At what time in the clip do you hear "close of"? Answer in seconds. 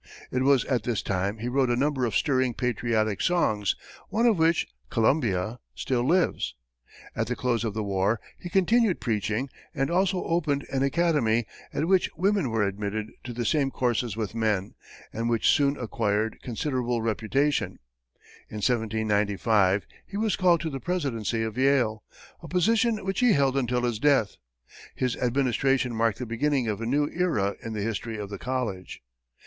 7.35-7.75